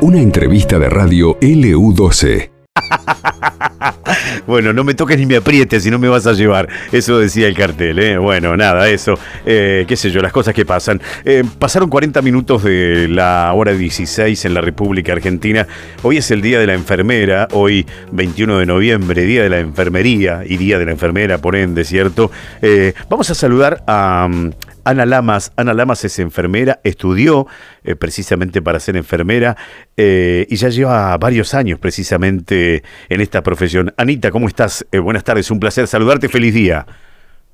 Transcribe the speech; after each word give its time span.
Una 0.00 0.20
entrevista 0.20 0.78
de 0.78 0.90
radio 0.90 1.38
LU12. 1.40 2.50
bueno, 4.46 4.72
no 4.72 4.84
me 4.84 4.94
toques 4.94 5.18
ni 5.18 5.26
me 5.26 5.36
aprietes 5.36 5.82
si 5.82 5.90
no 5.90 5.98
me 5.98 6.08
vas 6.08 6.26
a 6.26 6.32
llevar. 6.32 6.68
Eso 6.90 7.18
decía 7.18 7.46
el 7.46 7.56
cartel, 7.56 7.98
¿eh? 7.98 8.18
Bueno, 8.18 8.56
nada, 8.56 8.88
eso. 8.88 9.18
Eh, 9.46 9.84
qué 9.86 9.96
sé 9.96 10.10
yo, 10.10 10.20
las 10.20 10.32
cosas 10.32 10.54
que 10.54 10.64
pasan. 10.64 11.00
Eh, 11.24 11.44
pasaron 11.58 11.88
40 11.88 12.22
minutos 12.22 12.62
de 12.64 13.08
la 13.08 13.52
hora 13.54 13.72
16 13.72 14.44
en 14.44 14.54
la 14.54 14.60
República 14.60 15.12
Argentina. 15.12 15.66
Hoy 16.02 16.16
es 16.18 16.30
el 16.30 16.42
Día 16.42 16.58
de 16.58 16.66
la 16.66 16.74
Enfermera, 16.74 17.48
hoy 17.52 17.86
21 18.10 18.58
de 18.58 18.66
noviembre, 18.66 19.22
Día 19.22 19.42
de 19.42 19.50
la 19.50 19.60
Enfermería 19.60 20.42
y 20.46 20.56
Día 20.56 20.78
de 20.78 20.86
la 20.86 20.92
Enfermera, 20.92 21.38
por 21.38 21.56
ende, 21.56 21.84
¿cierto? 21.84 22.30
Eh, 22.60 22.94
vamos 23.08 23.30
a 23.30 23.34
saludar 23.34 23.82
a... 23.86 24.28
Ana 24.84 25.06
Lamas. 25.06 25.52
Ana 25.56 25.74
Lamas 25.74 26.04
es 26.04 26.18
enfermera, 26.18 26.80
estudió 26.84 27.46
eh, 27.84 27.94
precisamente 27.96 28.62
para 28.62 28.80
ser 28.80 28.96
enfermera 28.96 29.56
eh, 29.96 30.46
y 30.48 30.56
ya 30.56 30.68
lleva 30.68 31.16
varios 31.18 31.54
años 31.54 31.78
precisamente 31.78 32.82
en 33.08 33.20
esta 33.20 33.42
profesión. 33.42 33.92
Anita, 33.96 34.30
¿cómo 34.30 34.48
estás? 34.48 34.86
Eh, 34.92 34.98
buenas 34.98 35.24
tardes, 35.24 35.50
un 35.50 35.60
placer 35.60 35.86
saludarte, 35.86 36.28
feliz 36.28 36.54
día. 36.54 36.86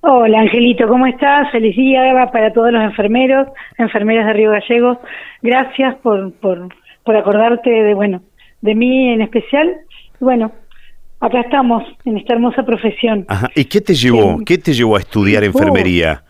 Hola 0.00 0.41
Angelito, 0.41 0.86
¿cómo 0.86 1.06
estás? 1.06 1.50
Feliz 1.50 1.77
día 1.77 2.00
para 2.33 2.52
todos 2.52 2.70
los 2.72 2.83
enfermeros, 2.83 3.48
enfermeras 3.78 4.27
de 4.27 4.33
Río 4.33 4.52
Gallegos. 4.52 4.98
Gracias 5.42 5.97
por, 5.97 6.33
por, 6.34 6.69
por 7.05 7.16
acordarte 7.16 7.69
de, 7.69 7.95
bueno, 7.95 8.22
de 8.60 8.74
mí 8.74 9.12
en 9.12 9.22
especial. 9.22 9.74
Bueno, 10.20 10.52
acá 11.20 11.41
estamos 11.41 11.83
en 12.05 12.16
esta 12.16 12.34
hermosa 12.34 12.64
profesión. 12.64 13.24
Ajá. 13.28 13.48
¿Y 13.56 13.64
qué 13.64 13.80
te 13.80 13.95
llevó? 13.95 14.38
¿Qué 14.47 14.58
te 14.58 14.72
llevó 14.72 14.97
a 14.97 15.00
estudiar 15.00 15.42
enfermería? 15.42 16.22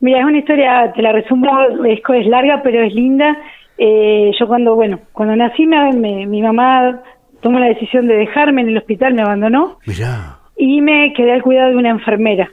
Mira, 0.00 0.20
es 0.20 0.24
una 0.24 0.38
historia, 0.38 0.92
te 0.94 1.02
la 1.02 1.12
resumo, 1.12 1.46
es, 1.86 2.00
es 2.00 2.26
larga, 2.26 2.62
pero 2.62 2.82
es 2.82 2.94
linda. 2.94 3.36
Eh, 3.76 4.30
yo 4.38 4.46
cuando, 4.46 4.74
bueno, 4.74 5.00
cuando 5.12 5.36
nací, 5.36 5.66
me, 5.66 6.26
mi 6.26 6.42
mamá 6.42 7.00
tomó 7.40 7.58
la 7.58 7.66
decisión 7.66 8.06
de 8.06 8.14
dejarme 8.14 8.62
en 8.62 8.68
el 8.68 8.78
hospital, 8.78 9.14
me 9.14 9.22
abandonó. 9.22 9.78
Mirá. 9.86 10.38
Y 10.56 10.80
me 10.80 11.12
quedé 11.14 11.32
al 11.32 11.42
cuidado 11.42 11.70
de 11.70 11.76
una 11.76 11.90
enfermera. 11.90 12.50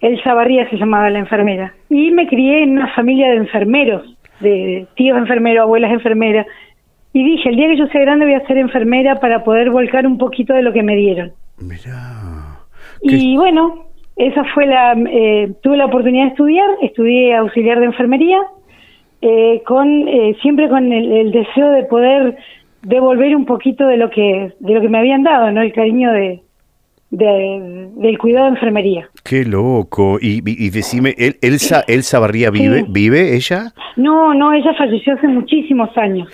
Elsa 0.00 0.34
Barría 0.34 0.68
se 0.68 0.76
llamaba 0.76 1.10
la 1.10 1.18
enfermera. 1.18 1.74
Y 1.88 2.10
me 2.10 2.26
crié 2.26 2.62
en 2.62 2.72
una 2.72 2.94
familia 2.94 3.28
de 3.30 3.36
enfermeros, 3.36 4.16
de 4.40 4.86
tíos 4.94 5.16
enfermeros, 5.16 5.62
abuelas 5.62 5.92
enfermeras. 5.92 6.46
Y 7.12 7.24
dije, 7.24 7.48
el 7.48 7.56
día 7.56 7.68
que 7.68 7.78
yo 7.78 7.86
sea 7.86 8.02
grande 8.02 8.26
voy 8.26 8.34
a 8.34 8.46
ser 8.46 8.58
enfermera 8.58 9.20
para 9.20 9.42
poder 9.42 9.70
volcar 9.70 10.06
un 10.06 10.18
poquito 10.18 10.52
de 10.52 10.62
lo 10.62 10.72
que 10.72 10.82
me 10.82 10.96
dieron. 10.96 11.32
Mirá. 11.58 12.60
Y 13.00 13.36
bueno, 13.36 13.85
esa 14.16 14.44
fue 14.54 14.66
la, 14.66 14.94
eh, 14.94 15.52
tuve 15.62 15.76
la 15.76 15.86
oportunidad 15.86 16.24
de 16.24 16.30
estudiar, 16.30 16.68
estudié 16.80 17.36
auxiliar 17.36 17.78
de 17.78 17.86
enfermería, 17.86 18.38
eh, 19.20 19.62
con 19.66 20.08
eh, 20.08 20.34
siempre 20.40 20.68
con 20.70 20.90
el, 20.90 21.30
deseo 21.32 21.70
de 21.70 21.84
poder 21.84 22.36
devolver 22.82 23.36
un 23.36 23.44
poquito 23.44 23.86
de 23.86 23.98
lo 23.98 24.08
que 24.10 24.52
de 24.58 24.74
lo 24.74 24.80
que 24.80 24.88
me 24.88 24.98
habían 24.98 25.22
dado, 25.22 25.50
no, 25.50 25.60
el 25.60 25.72
cariño 25.72 26.12
de, 26.12 26.40
del 27.10 28.18
cuidado 28.18 28.46
de 28.46 28.52
enfermería. 28.52 29.08
Qué 29.22 29.44
loco. 29.44 30.18
Y, 30.20 30.42
y, 30.44 30.70
decime, 30.70 31.14
Elsa, 31.42 31.84
Elsa 31.86 32.18
Barría 32.18 32.50
vive, 32.50 32.84
vive 32.88 33.34
ella? 33.34 33.72
No, 33.96 34.32
no, 34.34 34.52
ella 34.52 34.72
falleció 34.78 35.14
hace 35.14 35.28
muchísimos 35.28 35.96
años. 35.96 36.28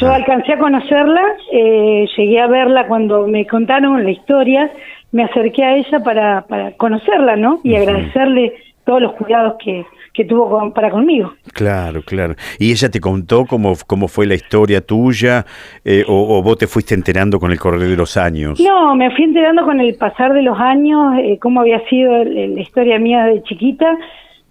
Yo 0.00 0.12
alcancé 0.12 0.54
a 0.54 0.58
conocerla, 0.58 1.22
llegué 1.50 2.40
a 2.40 2.46
verla 2.46 2.86
cuando 2.86 3.26
me 3.26 3.46
contaron 3.46 4.02
la 4.04 4.10
historia 4.10 4.70
me 5.12 5.24
acerqué 5.24 5.64
a 5.64 5.76
ella 5.76 6.00
para, 6.00 6.42
para 6.42 6.72
conocerla, 6.72 7.36
¿no? 7.36 7.60
Y 7.62 7.74
agradecerle 7.74 8.52
todos 8.84 9.02
los 9.02 9.12
cuidados 9.14 9.54
que, 9.62 9.84
que 10.16 10.24
tuvo 10.24 10.72
para 10.72 10.90
conmigo. 10.90 11.34
Claro, 11.52 12.00
claro. 12.02 12.34
¿Y 12.58 12.70
ella 12.70 12.88
te 12.88 13.00
contó 13.00 13.44
cómo, 13.44 13.74
cómo 13.86 14.08
fue 14.08 14.26
la 14.26 14.34
historia 14.34 14.80
tuya 14.80 15.44
eh, 15.84 16.04
o, 16.08 16.42
vos 16.42 16.56
te 16.56 16.66
fuiste 16.66 16.94
enterando 16.94 17.38
con 17.38 17.52
el 17.52 17.58
correr 17.58 17.80
de 17.88 17.96
los 17.96 18.16
años? 18.16 18.58
No, 18.60 18.94
me 18.94 19.10
fui 19.14 19.24
enterando 19.24 19.64
con 19.64 19.78
el 19.80 19.94
pasar 19.96 20.32
de 20.32 20.42
los 20.42 20.58
años, 20.58 21.18
eh, 21.18 21.38
cómo 21.40 21.60
había 21.60 21.86
sido 21.88 22.24
la 22.24 22.60
historia 22.60 22.98
mía 22.98 23.24
de 23.26 23.42
chiquita. 23.42 23.98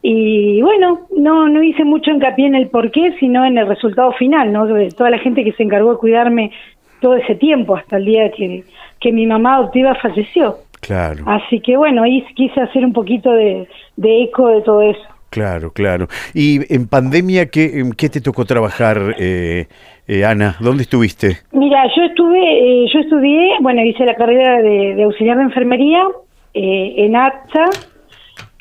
Y 0.03 0.62
bueno, 0.62 1.08
no, 1.18 1.50
no 1.50 1.63
hice 1.63 1.84
mucho 1.84 2.12
hincapié 2.12 2.46
en 2.46 2.53
el 2.53 2.68
porqué, 2.69 3.16
sino 3.19 3.44
en 3.44 3.58
el 3.58 3.68
resultado 3.68 4.12
final, 4.12 4.53
¿no? 4.53 4.68
De 4.68 4.90
toda 4.90 5.09
la 5.09 5.18
gente 5.18 5.44
que 5.44 5.53
se 5.53 5.63
encargó 5.63 5.94
de 5.94 5.97
cuidarme 5.97 6.52
todo 7.01 7.16
ese 7.16 7.35
tiempo, 7.35 7.75
hasta 7.75 7.97
el 7.97 8.06
día 8.06 8.31
que, 8.31 8.63
que 9.00 9.11
mi 9.11 9.25
mamá 9.25 9.56
adoptiva 9.56 9.95
falleció. 9.95 10.57
Claro. 10.85 11.23
Así 11.28 11.59
que 11.61 11.78
bueno, 11.78 12.03
ahí 12.03 12.23
quise 12.35 12.61
hacer 12.61 12.85
un 12.85 12.94
poquito 12.94 13.31
de, 13.31 13.67
eco 13.97 14.47
de 14.50 14.61
todo 14.61 14.81
eso. 14.81 15.01
Claro, 15.29 15.72
claro. 15.72 16.07
¿Y 16.34 16.73
en 16.73 16.88
pandemia 16.88 17.47
qué, 17.47 17.84
qué 17.97 18.09
te 18.09 18.22
tocó 18.22 18.45
trabajar, 18.45 19.16
eh, 19.19 19.66
eh, 20.07 20.25
Ana? 20.25 20.55
¿Dónde 20.59 20.84
estuviste? 20.84 21.38
Mira, 21.51 21.84
yo 21.95 22.03
estuve, 22.03 22.39
eh, 22.39 22.88
yo 22.94 23.00
estudié, 23.00 23.53
bueno, 23.61 23.84
hice 23.84 24.05
la 24.05 24.16
carrera 24.16 24.61
de, 24.61 25.03
auxiliar 25.03 25.38
de 25.38 25.44
enfermería 25.44 26.03
en 26.53 27.16
AXA. 27.16 27.66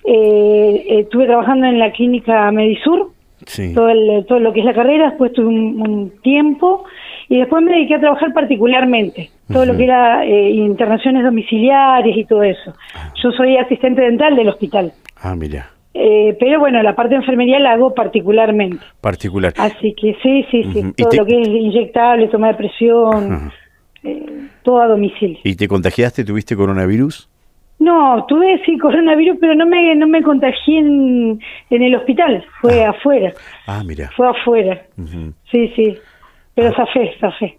estuve 0.05 1.27
trabajando 1.27 1.67
en 1.67 1.79
la 1.79 1.93
clínica 1.93 2.51
Medisur, 2.51 3.13
sí. 3.47 3.73
todo, 3.73 3.93
todo 4.27 4.41
lo 4.41 4.53
que 4.53 4.61
es 4.61 4.67
la 4.67 4.75
carrera, 4.75 5.11
después 5.11 5.33
tuve 5.33 5.47
un 5.47 6.13
tiempo 6.23 6.85
y 7.29 7.39
después 7.39 7.63
me 7.63 7.73
dediqué 7.73 7.95
a 7.95 8.01
trabajar 8.01 8.33
particularmente, 8.33 9.31
todo 9.53 9.67
lo 9.67 9.77
que 9.77 9.85
era 9.85 10.25
eh, 10.25 10.51
internaciones 10.51 11.25
domiciliarias 11.25 12.17
y 12.17 12.25
todo 12.25 12.43
eso. 12.43 12.75
Ah. 12.95 13.13
Yo 13.23 13.31
soy 13.33 13.57
asistente 13.57 14.03
dental 14.03 14.37
del 14.37 14.49
hospital. 14.49 14.93
Ah, 15.23 15.35
mira. 15.35 15.71
Eh, 15.95 16.37
pero 16.41 16.59
bueno, 16.59 16.83
la 16.83 16.97
parte 16.97 17.15
de 17.15 17.21
enfermería 17.21 17.61
la 17.61 17.73
hago 17.73 17.95
particularmente. 17.95 18.85
Particular. 19.01 19.55
Así 19.57 19.95
que 19.95 20.17
sí, 20.23 20.45
sí, 20.51 20.65
sí. 20.73 20.93
Todo 20.97 21.11
lo 21.19 21.25
que 21.25 21.41
es 21.41 21.49
inyectable, 21.49 22.29
toma 22.29 22.49
de 22.49 22.55
presión, 22.55 23.53
eh, 24.03 24.49
todo 24.63 24.83
a 24.83 24.89
domicilio. 24.89 25.39
¿Y 25.45 25.55
te 25.55 25.69
contagiaste? 25.69 26.25
¿Tuviste 26.25 26.57
coronavirus? 26.57 27.31
No, 27.79 28.25
tuve 28.27 28.61
sí 28.65 28.77
coronavirus, 28.79 29.39
pero 29.41 29.55
no 29.55 29.67
me 29.67 29.95
no 29.95 30.07
me 30.07 30.23
contagié 30.23 30.79
en, 30.79 31.41
en 31.71 31.83
el 31.83 31.95
hospital, 31.95 32.45
fue 32.61 32.85
ah. 32.85 32.91
afuera. 32.91 33.33
Ah, 33.67 33.83
mira. 33.85 34.11
Fue 34.17 34.29
afuera. 34.29 34.83
Sí, 35.51 35.69
sí. 35.77 35.97
Pero 36.55 36.69
esa 36.69 36.87
fe, 36.87 37.13
esa 37.17 37.33
fe. 37.33 37.59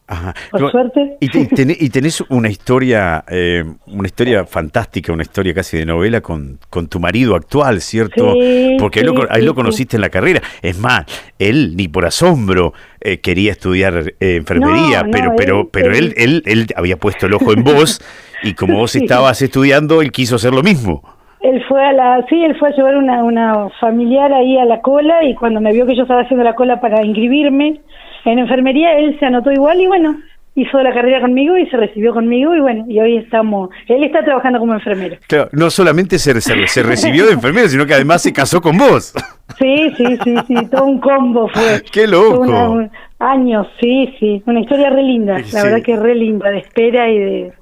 Por 0.51 0.71
suerte. 0.71 1.17
Y, 1.25 1.89
tenés 1.89 2.21
una 2.29 2.49
historia, 2.49 3.23
eh, 3.29 3.63
una 3.87 4.07
historia 4.07 4.45
fantástica, 4.45 5.11
una 5.11 5.23
historia 5.23 5.53
casi 5.53 5.77
de 5.77 5.85
novela 5.85 6.21
con, 6.21 6.59
con 6.69 6.87
tu 6.87 6.99
marido 6.99 7.35
actual, 7.35 7.81
¿cierto? 7.81 8.35
Porque 8.79 9.01
ahí, 9.29 9.41
lo, 9.43 9.55
conociste 9.55 9.97
en 9.97 10.01
la 10.01 10.09
carrera. 10.09 10.41
Es 10.61 10.79
más, 10.79 11.05
él 11.39 11.75
ni 11.75 11.87
por 11.87 12.05
asombro 12.05 12.73
eh, 13.01 13.19
quería 13.19 13.51
estudiar 13.51 14.13
eh, 14.19 14.35
enfermería, 14.37 15.05
pero, 15.11 15.33
pero, 15.35 15.69
pero 15.69 15.93
él, 15.93 16.13
él, 16.17 16.43
él 16.45 16.67
había 16.75 16.97
puesto 16.97 17.25
el 17.25 17.33
ojo 17.33 17.53
en 17.53 17.63
vos 17.63 18.01
y 18.43 18.53
como 18.53 18.77
vos 18.77 18.95
estabas 18.95 19.41
estudiando, 19.41 20.01
él 20.01 20.11
quiso 20.11 20.35
hacer 20.35 20.53
lo 20.53 20.63
mismo. 20.63 21.01
Él 21.41 21.63
fue 21.67 21.83
a 21.83 21.93
la, 21.93 22.25
sí, 22.27 22.43
él 22.43 22.57
fue 22.57 22.69
a 22.69 22.71
llevar 22.71 22.97
una, 22.97 23.23
una 23.23 23.69
familiar 23.79 24.33
ahí 24.33 24.57
a 24.57 24.65
la 24.65 24.81
cola 24.81 25.23
y 25.23 25.35
cuando 25.35 25.61
me 25.61 25.73
vio 25.73 25.85
que 25.85 25.95
yo 25.95 26.03
estaba 26.03 26.21
haciendo 26.21 26.43
la 26.43 26.55
cola 26.55 26.79
para 26.79 27.05
inscribirme, 27.05 27.81
en 28.25 28.39
enfermería 28.39 28.97
él 28.97 29.17
se 29.19 29.25
anotó 29.25 29.51
igual 29.51 29.79
y 29.79 29.87
bueno, 29.87 30.17
hizo 30.55 30.81
la 30.81 30.93
carrera 30.93 31.21
conmigo 31.21 31.57
y 31.57 31.67
se 31.67 31.77
recibió 31.77 32.13
conmigo 32.13 32.55
y 32.55 32.61
bueno, 32.61 32.85
y 32.87 32.99
hoy 32.99 33.17
estamos, 33.17 33.69
él 33.87 34.03
está 34.03 34.23
trabajando 34.23 34.59
como 34.59 34.73
enfermero. 34.73 35.17
Claro, 35.27 35.49
no 35.51 35.69
solamente 35.69 36.17
se, 36.17 36.39
se, 36.39 36.83
recibió 36.83 37.25
de 37.25 37.33
enfermero, 37.33 37.67
sino 37.67 37.85
que 37.85 37.93
además 37.93 38.21
se 38.21 38.33
casó 38.33 38.61
con 38.61 38.77
vos. 38.77 39.13
Sí, 39.59 39.93
sí, 39.95 40.17
sí, 40.23 40.35
sí, 40.47 40.55
todo 40.69 40.85
un 40.85 40.99
combo 40.99 41.47
fue. 41.47 41.81
¡Qué 41.91 42.07
loco! 42.07 42.89
años, 43.19 43.67
sí, 43.79 44.13
sí, 44.19 44.43
una 44.47 44.59
historia 44.59 44.89
re 44.89 45.03
linda, 45.03 45.37
la 45.53 45.63
verdad 45.63 45.81
que 45.81 45.95
re 45.95 46.15
linda, 46.15 46.49
de 46.49 46.57
espera 46.57 47.09
y 47.09 47.17
de 47.17 47.53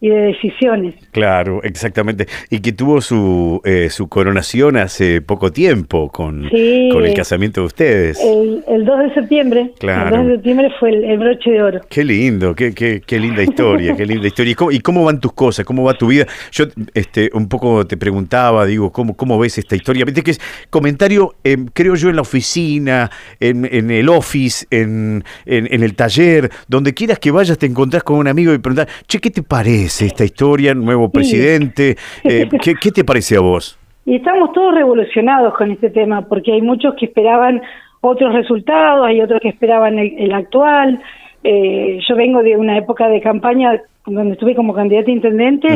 y 0.00 0.08
de 0.08 0.16
decisiones. 0.16 0.94
Claro, 1.10 1.60
exactamente. 1.62 2.26
Y 2.50 2.60
que 2.60 2.72
tuvo 2.72 3.00
su, 3.00 3.60
eh, 3.64 3.88
su 3.90 4.08
coronación 4.08 4.76
hace 4.76 5.20
poco 5.20 5.50
tiempo 5.50 6.08
con, 6.10 6.48
con 6.48 7.04
el 7.04 7.14
casamiento 7.14 7.62
de 7.62 7.66
ustedes. 7.66 8.20
El, 8.20 8.62
el 8.68 8.84
2 8.84 8.98
de 9.00 9.14
septiembre. 9.14 9.72
Claro. 9.78 10.08
El 10.08 10.22
2 10.22 10.26
de 10.26 10.34
septiembre 10.34 10.68
fue 10.78 10.90
el, 10.90 11.18
broche 11.18 11.50
de 11.50 11.62
oro. 11.62 11.80
Qué 11.88 12.04
lindo, 12.04 12.54
qué, 12.54 12.72
qué, 12.72 13.02
qué 13.04 13.18
linda 13.18 13.42
historia, 13.42 13.96
qué 13.96 14.06
linda 14.06 14.28
historia. 14.28 14.52
¿Y 14.52 14.54
cómo, 14.54 14.70
¿Y 14.70 14.80
cómo, 14.80 15.04
van 15.04 15.20
tus 15.20 15.32
cosas? 15.32 15.64
¿Cómo 15.64 15.82
va 15.82 15.94
tu 15.94 16.06
vida? 16.06 16.26
Yo 16.52 16.66
este, 16.94 17.30
un 17.32 17.48
poco 17.48 17.86
te 17.86 17.96
preguntaba, 17.96 18.64
digo, 18.66 18.92
¿cómo, 18.92 19.16
cómo 19.16 19.38
ves 19.38 19.58
esta 19.58 19.74
historia? 19.74 20.04
Viste 20.04 20.22
que 20.22 20.30
es 20.32 20.40
comentario, 20.70 21.34
em, 21.42 21.66
creo 21.72 21.96
yo, 21.96 22.08
en 22.08 22.16
la 22.16 22.22
oficina, 22.22 23.10
en, 23.40 23.64
en 23.64 23.90
el 23.90 24.08
office, 24.08 24.66
en, 24.70 25.24
en, 25.44 25.66
en 25.72 25.82
el 25.82 25.94
taller, 25.94 26.50
donde 26.68 26.94
quieras 26.94 27.18
que 27.18 27.32
vayas 27.32 27.58
te 27.58 27.66
encontrás 27.66 28.04
con 28.04 28.18
un 28.18 28.28
amigo 28.28 28.54
y 28.54 28.58
preguntas, 28.58 28.86
che, 29.08 29.18
¿qué 29.18 29.30
te 29.30 29.42
parece? 29.42 29.87
Esta 30.02 30.24
historia? 30.24 30.74
Nuevo 30.74 31.10
presidente. 31.10 31.96
Eh, 32.24 32.48
¿qué, 32.80 32.90
te 32.90 33.04
parece 33.04 33.36
a 33.36 33.40
vos? 33.40 33.78
Y 34.04 34.16
estamos 34.16 34.52
todos 34.52 34.74
revolucionados 34.74 35.54
con 35.54 35.70
este 35.70 35.90
tema, 35.90 36.26
porque 36.28 36.52
hay 36.52 36.62
muchos 36.62 36.94
que 36.94 37.06
esperaban 37.06 37.60
otros 38.00 38.32
resultados, 38.34 39.06
hay 39.06 39.20
otros 39.20 39.40
que 39.40 39.48
esperaban 39.48 39.98
el, 39.98 40.32
actual. 40.32 41.00
Eh, 41.44 41.98
yo 42.08 42.16
vengo 42.16 42.42
de 42.42 42.56
una 42.56 42.78
época 42.78 43.08
de 43.08 43.20
campaña 43.20 43.80
donde 44.06 44.32
estuve 44.32 44.54
como 44.54 44.72
candidata 44.74 45.10
a 45.10 45.14
intendente, 45.14 45.68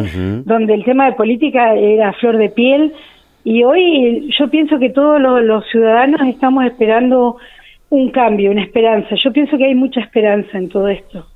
donde 0.44 0.74
el 0.74 0.84
tema 0.84 1.06
de 1.06 1.12
política 1.12 1.74
era 1.74 2.12
flor 2.14 2.38
de 2.38 2.48
piel, 2.48 2.92
y 3.44 3.64
hoy 3.64 4.30
yo 4.38 4.48
pienso 4.48 4.78
que 4.78 4.90
todos 4.90 5.20
los, 5.20 5.64
ciudadanos 5.70 6.20
estamos 6.28 6.64
esperando 6.64 7.36
un 7.90 8.10
cambio, 8.10 8.50
una 8.50 8.62
esperanza. 8.62 9.16
Yo 9.22 9.32
pienso 9.32 9.58
que 9.58 9.64
hay 9.64 9.74
mucha 9.74 10.00
esperanza 10.00 10.56
en 10.56 10.68
todo 10.68 10.88
esto, 10.88 11.26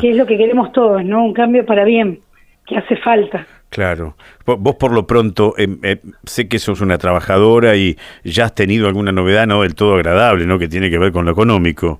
que 0.00 0.10
es 0.10 0.16
lo 0.16 0.26
que 0.26 0.36
queremos 0.36 0.72
todos, 0.72 1.04
¿no? 1.04 1.24
Un 1.24 1.32
cambio 1.32 1.64
para 1.64 1.84
bien, 1.84 2.20
que 2.66 2.76
hace 2.76 2.96
falta. 2.96 3.46
Claro. 3.74 4.14
Vos 4.46 4.76
por 4.76 4.92
lo 4.92 5.04
pronto, 5.04 5.54
em, 5.58 5.78
em, 5.82 5.98
sé 6.24 6.48
que 6.48 6.60
sos 6.60 6.80
una 6.80 6.96
trabajadora 6.96 7.74
y 7.76 7.96
ya 8.22 8.44
has 8.44 8.54
tenido 8.54 8.86
alguna 8.86 9.10
novedad 9.10 9.48
no 9.48 9.62
del 9.62 9.74
todo 9.74 9.96
agradable, 9.96 10.46
¿no? 10.46 10.58
Que 10.60 10.68
tiene 10.68 10.90
que 10.90 10.98
ver 10.98 11.10
con 11.10 11.24
lo 11.24 11.32
económico. 11.32 11.98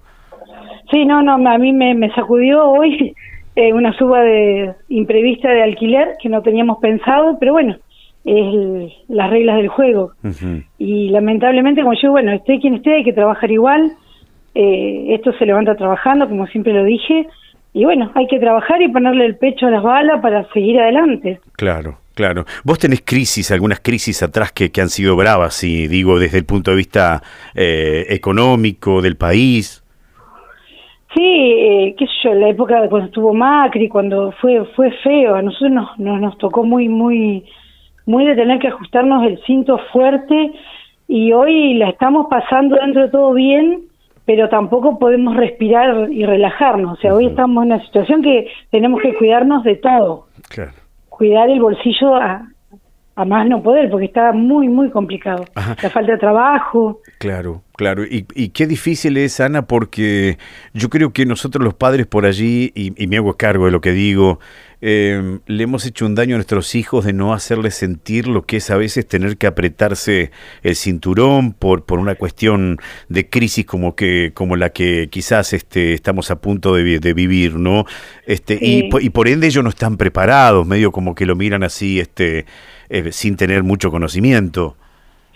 Sí, 0.90 1.04
no, 1.04 1.22
no, 1.22 1.34
a 1.34 1.58
mí 1.58 1.72
me, 1.72 2.08
sacudió 2.14 2.64
hoy 2.64 3.14
eh, 3.56 3.72
una 3.72 3.92
suba 3.98 4.20
de 4.20 4.72
imprevista 4.88 5.50
de 5.50 5.62
alquiler 5.62 6.14
que 6.22 6.28
no 6.28 6.42
teníamos 6.42 6.78
pensado, 6.78 7.36
pero 7.40 7.54
bueno, 7.54 7.76
es 8.24 8.92
las 9.08 9.30
reglas 9.30 9.56
del 9.56 9.68
juego. 9.68 10.12
Y 10.78 11.08
lamentablemente, 11.10 11.82
como 11.82 11.94
yo, 12.00 12.12
bueno, 12.12 12.30
esté 12.32 12.60
quien 12.60 12.74
esté, 12.74 12.94
hay 12.94 13.04
que 13.04 13.12
trabajar 13.12 13.50
igual. 13.50 13.92
Eh, 14.54 15.06
esto 15.08 15.32
se 15.32 15.46
levanta 15.46 15.74
trabajando, 15.74 16.28
como 16.28 16.46
siempre 16.46 16.72
lo 16.72 16.84
dije. 16.84 17.26
Y 17.74 17.84
bueno, 17.84 18.10
hay 18.14 18.26
que 18.28 18.38
trabajar 18.38 18.80
y 18.80 18.88
ponerle 18.88 19.26
el 19.26 19.36
pecho 19.36 19.66
a 19.66 19.70
las 19.70 19.82
balas 19.82 20.20
para 20.22 20.50
seguir 20.52 20.80
adelante. 20.80 21.40
Claro, 21.56 21.98
claro. 22.14 22.44
Vos 22.62 22.78
tenés 22.78 23.02
crisis, 23.04 23.50
algunas 23.50 23.80
crisis 23.80 24.22
atrás 24.22 24.52
que, 24.52 24.70
que 24.70 24.80
han 24.80 24.88
sido 24.88 25.16
bravas, 25.16 25.62
y 25.64 25.88
digo, 25.88 26.18
desde 26.18 26.38
el 26.38 26.46
punto 26.46 26.70
de 26.70 26.76
vista 26.76 27.20
eh, 27.54 28.06
económico 28.10 29.02
del 29.02 29.16
país. 29.16 29.82
Sí, 31.14 31.20
eh, 31.22 31.94
qué 31.98 32.06
sé 32.06 32.12
yo, 32.24 32.34
la 32.34 32.48
época 32.48 32.88
cuando 32.88 33.06
estuvo 33.06 33.34
Macri, 33.34 33.88
cuando 33.88 34.32
fue 34.40 34.64
fue 34.74 34.90
feo, 35.02 35.34
a 35.34 35.42
nosotros 35.42 35.70
nos, 35.70 35.98
nos, 35.98 36.20
nos 36.20 36.38
tocó 36.38 36.64
muy, 36.64 36.88
muy 36.88 37.44
muy 38.06 38.24
de 38.26 38.34
tener 38.34 38.58
que 38.58 38.68
ajustarnos 38.68 39.24
el 39.26 39.40
cinto 39.44 39.78
fuerte 39.92 40.52
y 41.08 41.32
hoy 41.32 41.74
la 41.74 41.90
estamos 41.90 42.26
pasando 42.28 42.76
dentro 42.76 43.02
de 43.02 43.08
todo 43.08 43.32
bien, 43.32 43.82
pero 44.24 44.48
tampoco 44.48 44.98
podemos 44.98 45.36
respirar 45.36 46.10
y 46.10 46.24
relajarnos. 46.24 46.98
O 46.98 47.00
sea, 47.00 47.14
hoy 47.14 47.26
estamos 47.26 47.64
en 47.64 47.72
una 47.72 47.84
situación 47.84 48.22
que 48.22 48.48
tenemos 48.70 49.00
que 49.02 49.14
cuidarnos 49.16 49.64
de 49.64 49.76
todo. 49.76 50.26
Cuidar 51.08 51.50
el 51.50 51.60
bolsillo 51.60 52.16
a, 52.16 52.48
a 53.16 53.24
más 53.24 53.46
no 53.46 53.62
poder, 53.62 53.90
porque 53.90 54.06
está 54.06 54.32
muy, 54.32 54.68
muy 54.68 54.90
complicado. 54.90 55.44
La 55.54 55.90
falta 55.90 56.12
de 56.12 56.18
trabajo. 56.18 57.00
Claro, 57.18 57.62
claro. 57.76 58.04
Y, 58.04 58.26
y, 58.34 58.48
qué 58.48 58.66
difícil 58.66 59.16
es, 59.16 59.38
Ana, 59.40 59.66
porque 59.66 60.38
yo 60.72 60.90
creo 60.90 61.12
que 61.12 61.24
nosotros 61.24 61.62
los 61.62 61.74
padres 61.74 62.06
por 62.06 62.26
allí, 62.26 62.72
y, 62.74 62.92
y 63.02 63.06
me 63.06 63.16
hago 63.16 63.34
cargo 63.34 63.66
de 63.66 63.70
lo 63.70 63.80
que 63.80 63.92
digo, 63.92 64.40
eh, 64.86 65.38
le 65.46 65.62
hemos 65.62 65.86
hecho 65.86 66.04
un 66.04 66.14
daño 66.14 66.34
a 66.34 66.38
nuestros 66.38 66.74
hijos 66.74 67.06
de 67.06 67.14
no 67.14 67.32
hacerles 67.32 67.74
sentir 67.74 68.28
lo 68.28 68.42
que 68.42 68.58
es 68.58 68.70
a 68.70 68.76
veces 68.76 69.06
tener 69.06 69.38
que 69.38 69.46
apretarse 69.46 70.30
el 70.62 70.76
cinturón 70.76 71.54
por, 71.54 71.86
por 71.86 71.98
una 71.98 72.16
cuestión 72.16 72.76
de 73.08 73.30
crisis 73.30 73.64
como 73.64 73.94
que 73.94 74.32
como 74.34 74.56
la 74.56 74.68
que 74.70 75.08
quizás 75.10 75.54
este, 75.54 75.94
estamos 75.94 76.30
a 76.30 76.40
punto 76.40 76.74
de, 76.74 76.98
de 76.98 77.14
vivir, 77.14 77.54
¿no? 77.54 77.86
Este, 78.26 78.58
y, 78.60 78.90
y 79.00 79.08
por 79.08 79.28
ende 79.28 79.46
ellos 79.46 79.64
no 79.64 79.70
están 79.70 79.96
preparados, 79.96 80.66
medio 80.66 80.92
como 80.92 81.14
que 81.14 81.24
lo 81.24 81.34
miran 81.34 81.62
así, 81.62 81.98
este 81.98 82.44
eh, 82.88 83.12
sin 83.12 83.36
tener 83.36 83.62
mucho 83.62 83.90
conocimiento. 83.90 84.76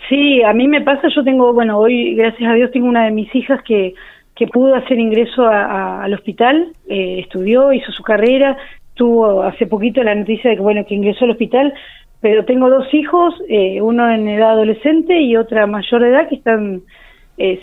Sí, 0.07 0.41
a 0.41 0.53
mí 0.53 0.67
me 0.67 0.81
pasa, 0.81 1.07
yo 1.13 1.23
tengo, 1.23 1.53
bueno, 1.53 1.77
hoy 1.77 2.15
gracias 2.15 2.49
a 2.49 2.55
Dios 2.55 2.71
tengo 2.71 2.87
una 2.87 3.05
de 3.05 3.11
mis 3.11 3.33
hijas 3.35 3.61
que, 3.63 3.93
que 4.35 4.47
pudo 4.47 4.75
hacer 4.75 4.99
ingreso 4.99 5.47
al 5.47 6.13
hospital, 6.13 6.73
eh, 6.87 7.19
estudió, 7.19 7.73
hizo 7.73 7.91
su 7.91 8.01
carrera, 8.03 8.57
tuvo 8.95 9.43
hace 9.43 9.67
poquito 9.67 10.01
la 10.03 10.15
noticia 10.15 10.49
de 10.49 10.55
que, 10.55 10.61
bueno, 10.61 10.85
que 10.87 10.95
ingresó 10.95 11.25
al 11.25 11.31
hospital, 11.31 11.73
pero 12.21 12.43
tengo 12.45 12.69
dos 12.69 12.91
hijos, 12.93 13.35
eh, 13.47 13.81
uno 13.81 14.09
en 14.09 14.27
edad 14.27 14.51
adolescente 14.51 15.21
y 15.21 15.37
otra 15.37 15.67
mayor 15.67 16.01
de 16.01 16.09
edad 16.09 16.27
que 16.27 16.35
están 16.35 16.81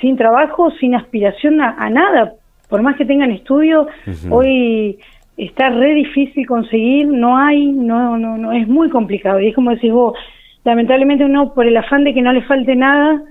sin 0.00 0.16
trabajo, 0.16 0.70
sin 0.80 0.94
aspiración 0.94 1.60
a, 1.60 1.90
nada, 1.90 2.32
por 2.70 2.80
más 2.80 2.96
que 2.96 3.04
tengan 3.04 3.30
estudio, 3.30 3.86
hoy 4.30 4.98
está 5.36 5.70
re 5.70 5.94
difícil 5.94 6.46
conseguir, 6.46 7.08
no 7.08 7.36
hay, 7.36 7.66
no, 7.66 8.16
no, 8.18 8.36
no, 8.36 8.52
es 8.52 8.66
muy 8.66 8.88
complicado. 8.90 9.40
Y 9.40 9.48
es 9.48 9.54
como 9.54 9.70
decís 9.70 9.92
vos, 9.92 10.16
lamentablemente 10.64 11.24
uno 11.24 11.52
por 11.54 11.66
el 11.66 11.76
afán 11.76 12.04
de 12.04 12.14
que 12.14 12.22
no 12.22 12.32
le 12.32 12.42
falte 12.42 12.74
nada, 12.74 13.22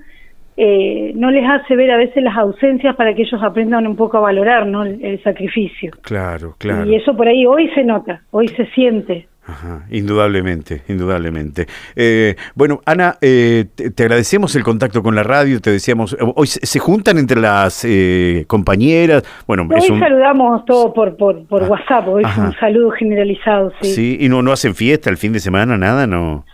eh, 0.56 1.12
no 1.14 1.30
les 1.30 1.44
hace 1.48 1.76
ver 1.76 1.90
a 1.90 1.98
veces 1.98 2.22
las 2.22 2.36
ausencias 2.36 2.96
para 2.96 3.14
que 3.14 3.22
ellos 3.22 3.42
aprendan 3.42 3.86
un 3.86 3.96
poco 3.96 4.16
a 4.16 4.20
valorar 4.20 4.66
¿no? 4.66 4.84
el 4.84 5.22
sacrificio. 5.22 5.92
Claro, 6.02 6.54
claro. 6.58 6.88
Y 6.88 6.94
eso 6.94 7.14
por 7.16 7.28
ahí 7.28 7.44
hoy 7.44 7.68
se 7.74 7.84
nota, 7.84 8.22
hoy 8.30 8.48
se 8.48 8.66
siente. 8.66 9.26
Ajá, 9.48 9.82
indudablemente, 9.90 10.82
indudablemente. 10.88 11.66
Eh, 11.94 12.34
bueno, 12.56 12.80
Ana, 12.84 13.16
eh, 13.20 13.66
te, 13.74 14.02
agradecemos 14.02 14.56
el 14.56 14.64
contacto 14.64 15.04
con 15.04 15.14
la 15.14 15.22
radio, 15.22 15.60
te 15.60 15.70
decíamos, 15.70 16.14
eh, 16.14 16.16
hoy 16.34 16.48
se, 16.48 16.78
juntan 16.80 17.16
entre 17.18 17.40
las 17.40 17.86
compañeras. 18.48 19.22
Bueno, 19.46 19.68
hoy 19.72 19.80
saludamos 19.98 20.64
todo 20.64 20.92
por, 20.92 21.16
por, 21.16 21.46
por 21.46 21.62
ah, 21.62 21.68
WhatsApp, 21.68 22.08
hoy 22.08 22.24
es 22.24 22.36
un 22.36 22.52
saludo 22.58 22.90
generalizado. 22.90 23.72
Sí. 23.80 23.92
sí, 23.92 24.16
y 24.20 24.28
no, 24.28 24.42
no 24.42 24.50
hacen 24.50 24.74
fiesta 24.74 25.10
el 25.10 25.16
fin 25.16 25.32
de 25.32 25.38
semana, 25.38 25.78
nada, 25.78 26.08
no. 26.08 26.44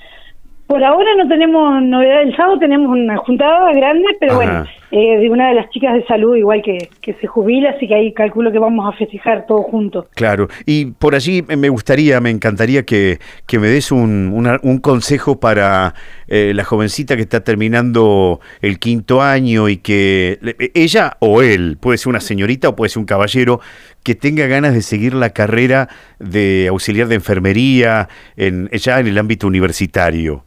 Por 0.66 0.84
ahora 0.84 1.10
no 1.16 1.28
tenemos 1.28 1.82
novedad. 1.82 2.22
El 2.22 2.36
sábado 2.36 2.58
tenemos 2.58 2.90
una 2.90 3.16
juntada 3.16 3.72
grande, 3.72 4.04
pero 4.20 4.36
bueno, 4.36 4.66
eh, 4.92 5.18
de 5.18 5.30
una 5.30 5.48
de 5.48 5.54
las 5.54 5.70
chicas 5.70 5.94
de 5.94 6.04
salud, 6.04 6.36
igual 6.36 6.60
que, 6.62 6.90
que 7.00 7.14
se 7.14 7.26
jubila, 7.26 7.70
así 7.70 7.88
que 7.88 7.94
ahí 7.94 8.12
calculo 8.12 8.52
que 8.52 8.58
vamos 8.58 8.86
a 8.86 8.96
festejar 8.96 9.46
todos 9.46 9.64
juntos. 9.64 10.06
Claro, 10.14 10.48
y 10.66 10.84
por 10.84 11.14
allí 11.14 11.42
me 11.42 11.70
gustaría, 11.70 12.20
me 12.20 12.28
encantaría 12.28 12.84
que, 12.84 13.18
que 13.46 13.58
me 13.58 13.68
des 13.68 13.90
un, 13.90 14.58
un 14.62 14.78
consejo 14.78 15.40
para 15.40 15.94
eh, 16.28 16.52
la 16.54 16.62
jovencita 16.62 17.16
que 17.16 17.22
está 17.22 17.42
terminando 17.42 18.40
el 18.60 18.78
quinto 18.78 19.22
año 19.22 19.70
y 19.70 19.78
que 19.78 20.38
ella 20.74 21.16
o 21.20 21.40
él, 21.40 21.78
puede 21.80 21.96
ser 21.96 22.10
una 22.10 22.20
señorita 22.20 22.68
o 22.68 22.76
puede 22.76 22.90
ser 22.90 23.00
un 23.00 23.06
caballero, 23.06 23.60
que 24.02 24.14
tenga 24.14 24.46
ganas 24.46 24.74
de 24.74 24.82
seguir 24.82 25.14
la 25.14 25.30
carrera 25.30 25.88
de 26.18 26.66
auxiliar 26.68 27.08
de 27.08 27.14
enfermería 27.14 28.08
en, 28.36 28.68
ya 28.70 29.00
en 29.00 29.06
el 29.06 29.16
ámbito 29.16 29.46
universitario. 29.46 30.44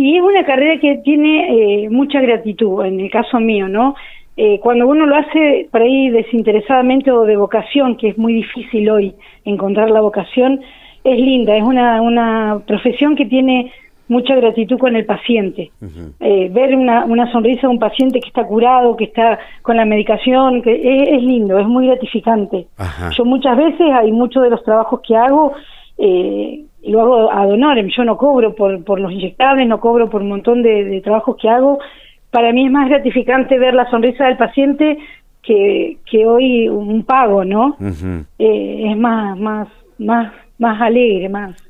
Y 0.00 0.16
es 0.16 0.22
una 0.22 0.46
carrera 0.46 0.80
que 0.80 0.96
tiene 1.04 1.84
eh, 1.84 1.90
mucha 1.90 2.22
gratitud, 2.22 2.82
en 2.86 3.00
el 3.00 3.10
caso 3.10 3.38
mío, 3.38 3.68
¿no? 3.68 3.94
Eh, 4.34 4.58
cuando 4.58 4.88
uno 4.88 5.04
lo 5.04 5.14
hace 5.14 5.68
por 5.70 5.82
ahí 5.82 6.08
desinteresadamente 6.08 7.10
o 7.10 7.26
de 7.26 7.36
vocación, 7.36 7.98
que 7.98 8.08
es 8.08 8.16
muy 8.16 8.32
difícil 8.32 8.88
hoy 8.88 9.14
encontrar 9.44 9.90
la 9.90 10.00
vocación, 10.00 10.62
es 11.04 11.18
linda, 11.18 11.54
es 11.54 11.62
una, 11.62 12.00
una 12.00 12.62
profesión 12.66 13.14
que 13.14 13.26
tiene 13.26 13.72
mucha 14.08 14.34
gratitud 14.36 14.78
con 14.78 14.96
el 14.96 15.04
paciente. 15.04 15.70
eh, 16.20 16.48
ver 16.50 16.74
una, 16.74 17.04
una 17.04 17.30
sonrisa 17.30 17.66
de 17.66 17.68
un 17.68 17.78
paciente 17.78 18.20
que 18.20 18.28
está 18.28 18.46
curado, 18.46 18.96
que 18.96 19.04
está 19.04 19.38
con 19.60 19.76
la 19.76 19.84
medicación, 19.84 20.62
que 20.62 20.72
es, 21.14 21.22
lindo, 21.22 21.58
es 21.58 21.66
muy 21.66 21.88
gratificante. 21.88 22.68
Yo 23.18 23.26
muchas 23.26 23.54
veces, 23.54 23.86
hay 23.92 24.12
muchos 24.12 24.44
de 24.44 24.48
los 24.48 24.64
trabajos 24.64 25.02
que 25.06 25.14
hago, 25.14 25.52
eh, 25.98 26.64
lo 26.84 27.00
hago 27.00 27.32
ad 27.32 27.50
honorem, 27.50 27.88
yo 27.88 28.04
no 28.04 28.16
cobro 28.16 28.54
por, 28.54 28.82
por 28.84 29.00
los 29.00 29.12
inyectables, 29.12 29.66
no 29.66 29.80
cobro 29.80 30.08
por 30.08 30.22
un 30.22 30.28
montón 30.28 30.62
de, 30.62 31.00
trabajos 31.02 31.36
que 31.40 31.48
hago. 31.48 31.78
Para 32.30 32.52
mí 32.52 32.66
es 32.66 32.72
más 32.72 32.88
gratificante 32.88 33.58
ver 33.58 33.74
la 33.74 33.90
sonrisa 33.90 34.26
del 34.26 34.36
paciente 34.36 34.98
que, 35.42 35.98
que 36.10 36.26
hoy 36.26 36.68
un 36.68 37.02
pago, 37.04 37.44
¿no? 37.44 37.76
eh, 38.38 38.90
es 38.90 38.96
más, 38.96 39.38
más, 39.38 39.68
más, 39.98 40.32
más 40.58 40.80
alegre, 40.80 41.28
más 41.28 41.69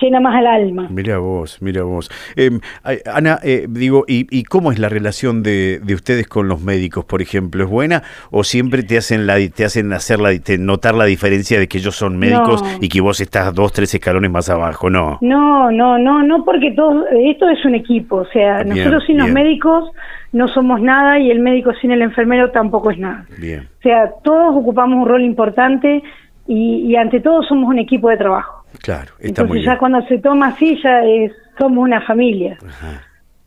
llena 0.00 0.20
más 0.20 0.34
al 0.36 0.46
alma. 0.46 0.86
Mira 0.90 1.18
vos, 1.18 1.60
mira 1.60 1.82
vos. 1.82 2.10
Em, 2.36 2.60
Ana, 3.06 3.38
eh, 3.42 3.66
digo, 3.68 4.04
¿y, 4.06 4.44
cómo 4.44 4.72
es 4.72 4.78
la 4.78 4.88
relación 4.88 5.42
de, 5.42 5.80
ustedes 5.94 6.26
con 6.26 6.48
los 6.48 6.62
médicos, 6.62 7.04
por 7.04 7.22
ejemplo? 7.22 7.64
¿Es 7.64 7.70
buena 7.70 8.02
o 8.30 8.44
siempre 8.44 8.82
te 8.82 8.96
hacen 8.98 9.26
la, 9.26 9.36
te 9.54 9.64
hacen 9.64 9.92
hacer 9.92 10.20
la, 10.20 10.30
notar 10.58 10.94
la 10.94 11.04
diferencia 11.04 11.58
de 11.58 11.68
que 11.68 11.78
ellos 11.78 11.96
son 11.96 12.18
médicos 12.18 12.64
y 12.80 12.88
que 12.88 13.00
vos 13.00 13.20
estás 13.20 13.54
dos, 13.54 13.72
tres 13.72 13.94
escalones 13.94 14.30
más 14.30 14.48
abajo? 14.50 14.90
No. 14.90 15.18
No, 15.20 15.70
no, 15.70 15.98
no, 15.98 16.22
no, 16.22 16.44
porque 16.44 16.72
todo 16.72 17.06
esto 17.08 17.48
es 17.48 17.64
un 17.64 17.74
equipo. 17.74 18.16
O 18.16 18.26
sea, 18.26 18.64
nosotros 18.64 19.04
sin 19.06 19.18
los 19.18 19.30
médicos 19.30 19.90
no 20.32 20.48
somos 20.48 20.80
nada 20.80 21.18
y 21.18 21.30
el 21.30 21.40
médico 21.40 21.72
sin 21.80 21.90
el 21.90 22.02
enfermero 22.02 22.50
tampoco 22.50 22.90
es 22.90 22.98
nada. 22.98 23.26
Bien. 23.38 23.68
O 23.78 23.82
sea, 23.82 24.10
todos 24.22 24.54
ocupamos 24.54 24.98
un 24.98 25.08
rol 25.08 25.22
importante 25.22 26.02
y, 26.46 26.86
y 26.86 26.96
ante 26.96 27.20
todo 27.20 27.42
somos 27.42 27.68
un 27.68 27.78
equipo 27.78 28.08
de 28.08 28.16
trabajo. 28.16 28.59
Claro, 28.82 29.12
está 29.18 29.44
muy 29.44 29.58
bien. 29.58 29.72
ya 29.72 29.78
cuando 29.78 30.00
se 30.06 30.18
toma 30.18 30.48
así 30.48 30.78
ya 30.82 31.04
es, 31.04 31.32
somos 31.58 31.84
una 31.84 32.00
familia. 32.02 32.56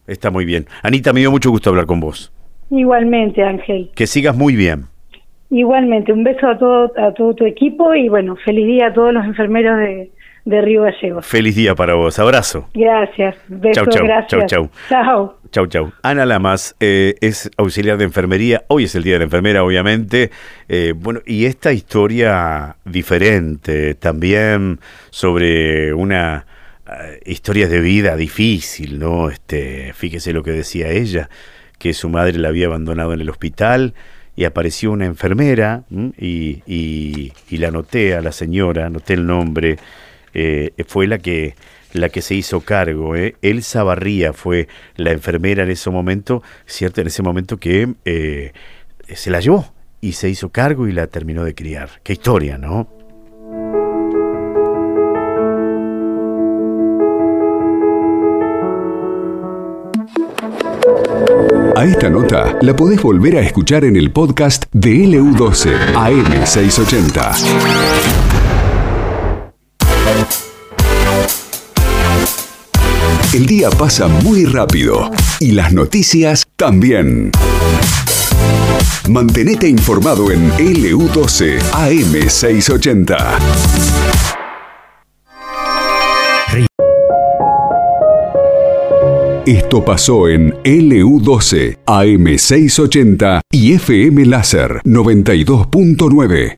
Está 0.06 0.30
muy 0.30 0.46
bien. 0.46 0.66
Anita, 0.82 1.14
me 1.14 1.22
dio 1.22 1.32
mucho 1.32 1.50
gusto 1.50 1.70
hablar 1.70 1.86
con 1.86 2.00
vos. 2.00 2.32
Igualmente, 2.70 3.44
Ángel. 3.44 3.92
Que 3.96 4.08
sigas 4.08 4.36
muy 4.36 4.56
bien. 4.56 4.86
Igualmente, 5.50 6.12
un 6.12 6.24
beso 6.24 6.48
a 6.48 6.58
todo, 6.58 6.92
a 6.98 7.14
todo 7.14 7.36
tu 7.36 7.46
equipo 7.46 7.94
y 7.94 8.10
bueno, 8.10 8.36
feliz 8.44 8.66
día 8.66 8.88
a 8.88 8.94
todos 8.94 9.14
los 9.14 9.24
enfermeros 9.26 9.78
de, 9.78 10.12
de 10.46 10.62
Río 10.62 10.82
Gallegos. 10.84 11.26
Feliz 11.26 11.56
día 11.56 11.76
para 11.76 11.94
vos. 11.94 12.18
Abrazo. 12.20 12.68
Gracias. 12.74 13.36
Beso, 13.48 13.86
chau, 13.86 13.94
chau, 13.94 14.06
gracias. 14.06 14.30
Chau, 14.30 14.48
chau. 14.48 14.70
Chao. 14.90 15.43
Chau, 15.54 15.68
chau. 15.68 15.94
Ana 16.02 16.26
Lamas 16.26 16.76
eh, 16.80 17.14
es 17.22 17.52
auxiliar 17.58 18.00
de 18.00 18.06
enfermería. 18.06 18.66
Hoy 18.70 18.86
es 18.86 18.96
el 18.96 19.04
Día 19.04 19.14
de 19.14 19.20
la 19.20 19.26
Enfermera, 19.26 19.64
obviamente. 19.64 20.32
Eh, 20.68 20.96
bueno, 20.98 21.22
y 21.28 21.46
esta 21.46 21.72
historia 21.74 22.78
diferente 22.86 23.94
también 23.94 24.80
sobre 25.12 25.94
una 25.94 26.48
uh, 26.88 27.30
historia 27.30 27.68
de 27.68 27.82
vida 27.82 28.16
difícil, 28.16 28.98
¿no? 28.98 29.30
Este, 29.30 29.94
fíjese 29.94 30.34
lo 30.34 30.42
que 30.42 30.50
decía 30.50 30.90
ella 30.90 31.30
que 31.78 31.94
su 31.94 32.10
madre 32.10 32.40
la 32.40 32.48
había 32.48 32.66
abandonado 32.66 33.14
en 33.14 33.22
el 33.22 33.30
hospital 33.30 33.94
y 34.36 34.46
apareció 34.46 34.92
una 34.92 35.06
enfermera 35.06 35.84
y, 36.18 36.64
y, 36.66 37.58
la 37.60 37.70
noté 37.70 38.16
a 38.16 38.22
la 38.22 38.32
señora, 38.32 38.90
noté 38.90 39.14
el 39.14 39.28
nombre, 39.28 39.78
eh, 40.34 40.72
fue 40.88 41.06
la 41.06 41.20
que 41.20 41.54
la 41.94 42.10
que 42.10 42.22
se 42.22 42.36
hizo 42.36 42.62
cargo. 42.62 43.16
¿eh? 43.16 43.36
Elsa 43.42 43.84
Barría 43.84 44.34
fue 44.34 44.68
la 44.96 45.12
enfermera 45.12 45.64
en 45.64 45.72
ese 45.72 45.90
momento, 45.90 46.44
¿cierto? 46.66 47.02
En 47.02 47.08
ese 47.08 47.24
momento 47.24 47.58
que 47.58 47.94
eh, 48.06 48.54
se 49.08 49.32
la 49.32 49.40
llevó 49.40 49.74
y 50.02 50.14
se 50.14 50.30
hizo 50.30 50.50
cargo 50.50 50.88
y 50.88 50.92
la 50.92 51.08
terminó 51.08 51.44
de 51.44 51.56
criar. 51.56 52.02
Qué 52.04 52.14
historia, 52.14 52.58
¿no? 52.58 52.90
A 61.76 61.86
esta 61.86 62.10
nota 62.10 62.58
la 62.62 62.76
podés 62.76 63.02
volver 63.02 63.38
a 63.38 63.42
escuchar 63.42 63.84
en 63.84 63.96
el 63.96 64.12
podcast 64.12 64.66
de 64.72 65.06
LU12 65.06 65.74
AM680. 65.94 68.23
El 73.34 73.48
día 73.48 73.72
pasa 73.72 74.08
muy 74.08 74.46
rápido 74.46 75.10
y 75.40 75.54
las 75.54 75.74
noticias 75.74 76.44
también. 76.56 77.32
Mantenete 79.10 79.68
informado 79.68 80.30
en 80.30 80.52
LU12 80.52 81.60
AM680. 81.72 83.18
Esto 89.48 89.84
pasó 89.84 90.30
en 90.30 90.54
LU12 90.64 91.80
AM680 91.88 93.42
y 93.52 93.74
FM 93.74 94.28
Láser 94.28 94.80
92.9. 94.86 96.52